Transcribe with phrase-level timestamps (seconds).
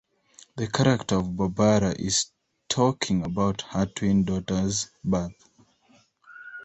[0.55, 2.31] The character Barbara is
[2.67, 5.47] talking about her twin daughters' birth.